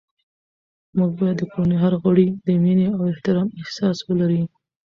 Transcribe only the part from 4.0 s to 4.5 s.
ولري